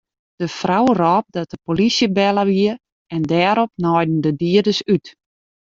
[0.41, 2.73] De frou rôp dat de polysje belle wie
[3.13, 5.05] en dêrop naaiden de dieders út.